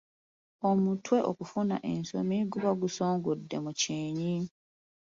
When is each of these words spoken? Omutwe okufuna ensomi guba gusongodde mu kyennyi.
Omutwe 0.69 1.17
okufuna 1.31 1.75
ensomi 1.91 2.37
guba 2.51 2.71
gusongodde 2.81 3.55
mu 3.65 3.71
kyennyi. 3.81 4.35